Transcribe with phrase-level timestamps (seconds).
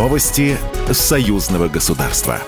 [0.00, 0.56] Новости
[0.90, 2.40] союзного государства.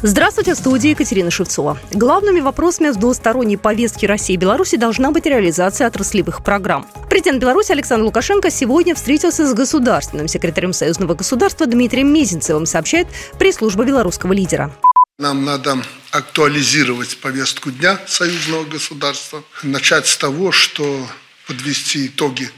[0.00, 1.78] Здравствуйте, в студии Екатерина Шевцова.
[1.92, 6.88] Главными вопросами в двусторонней повестке России и Беларуси должна быть реализация отраслевых программ.
[7.10, 13.06] Президент Беларуси Александр Лукашенко сегодня встретился с государственным секретарем союзного государства Дмитрием Мезенцевым, сообщает
[13.38, 14.74] пресс-служба белорусского лидера.
[15.18, 15.76] Нам надо
[16.10, 21.06] актуализировать повестку дня союзного государства, начать с того, что
[21.46, 22.50] подвести итоги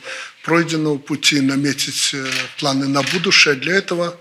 [0.48, 2.26] пройденного пути, наметить э,
[2.58, 3.54] планы на будущее.
[3.54, 4.18] Для этого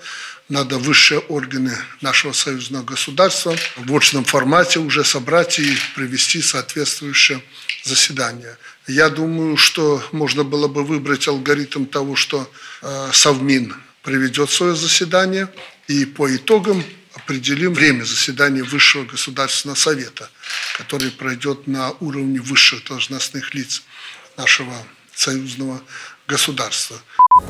[0.50, 7.42] надо высшие органы нашего союзного государства в очном формате уже собрать и провести соответствующее
[7.84, 8.58] заседание.
[8.88, 12.52] Я думаю, что можно было бы выбрать алгоритм того, что
[12.82, 13.74] э, Совмин
[14.04, 15.48] проведет свое заседание,
[15.88, 20.30] и по итогам определим время заседания Высшего Государственного Совета,
[20.78, 23.84] который пройдет на уровне высших должностных лиц
[24.36, 24.74] нашего
[25.18, 25.82] союзного
[26.28, 26.98] государства.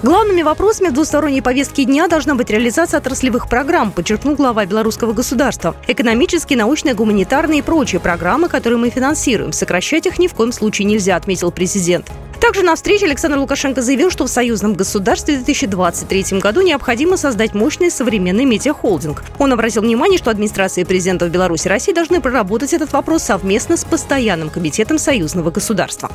[0.04, 5.76] Главными вопросами двусторонней повестке дня должна быть реализация отраслевых программ, подчеркнул глава белорусского государства.
[5.88, 9.52] Экономические, научные, гуманитарные и прочие программы, которые мы финансируем.
[9.52, 12.12] Сокращать их ни в коем случае нельзя, отметил президент.
[12.40, 17.56] Также на встрече Александр Лукашенко заявил, что в союзном государстве в 2023 году необходимо создать
[17.56, 19.24] мощный современный медиахолдинг.
[19.40, 23.84] Он обратил внимание, что администрации президентов Беларуси и России должны проработать этот вопрос совместно с
[23.84, 26.12] постоянным комитетом союзного государства.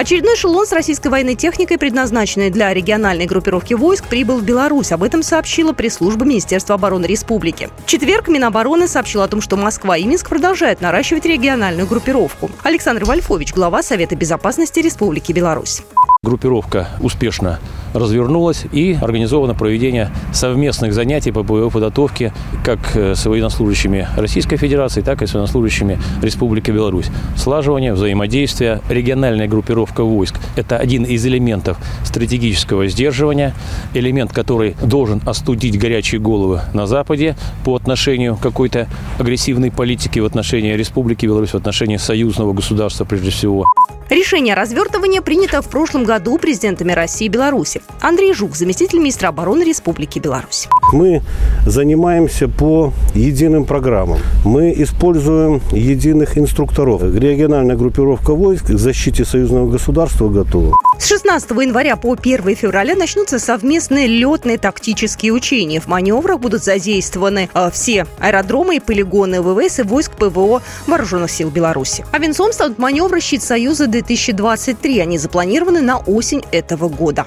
[0.00, 4.92] Очередной эшелон с российской военной техникой, предназначенной для региональной группировки войск, прибыл в Беларусь.
[4.92, 7.68] Об этом сообщила пресс-служба Министерства обороны республики.
[7.84, 12.50] В четверг Минобороны сообщил о том, что Москва и Минск продолжают наращивать региональную группировку.
[12.62, 15.82] Александр Вольфович, глава Совета безопасности Республики Беларусь.
[16.22, 17.60] Группировка успешно
[17.94, 25.22] развернулась и организовано проведение совместных занятий по боевой подготовке как с военнослужащими Российской Федерации, так
[25.22, 27.06] и с военнослужащими Республики Беларусь.
[27.36, 33.54] Слаживание, взаимодействие, региональная группировка войск– это один из элементов стратегического сдерживания,
[33.94, 38.88] элемент, который должен остудить горячие головы на Западе по отношению какой-то
[39.18, 43.66] агрессивной политике в отношении Республики Беларусь, в отношении союзного государства прежде всего.
[44.10, 47.80] Решение развертывания принято в прошлом году президентами России и Беларуси.
[48.00, 50.66] Андрей Жук, заместитель министра обороны Республики Беларусь.
[50.92, 51.22] Мы
[51.66, 54.18] занимаемся по единым программам.
[54.44, 57.02] Мы используем единых инструкторов.
[57.02, 60.76] Региональная группировка войск к защите союзного государства готова.
[60.98, 65.80] С 16 января по 1 февраля начнутся совместные летные тактические учения.
[65.80, 71.50] В маневрах будут задействованы э, все аэродромы и полигоны ВВС и войск ПВО Вооруженных сил
[71.50, 72.04] Беларуси.
[72.12, 75.00] А венцом станут маневры «Щит Союза-2023».
[75.00, 77.26] Они запланированы на осень этого года.